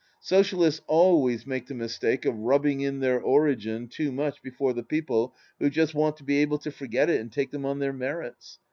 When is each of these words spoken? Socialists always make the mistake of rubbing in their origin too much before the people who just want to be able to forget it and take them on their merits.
Socialists 0.21 0.81
always 0.87 1.45
make 1.45 1.67
the 1.67 1.75
mistake 1.75 2.25
of 2.25 2.35
rubbing 2.39 2.81
in 2.81 3.01
their 3.01 3.21
origin 3.21 3.87
too 3.87 4.11
much 4.11 4.41
before 4.41 4.73
the 4.73 4.81
people 4.81 5.35
who 5.59 5.69
just 5.69 5.93
want 5.93 6.17
to 6.17 6.23
be 6.23 6.39
able 6.39 6.57
to 6.57 6.71
forget 6.71 7.07
it 7.07 7.21
and 7.21 7.31
take 7.31 7.51
them 7.51 7.65
on 7.67 7.77
their 7.77 7.93
merits. 7.93 8.57